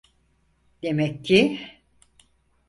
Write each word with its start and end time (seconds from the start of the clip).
Demek 0.83 1.25
ki… 1.25 1.59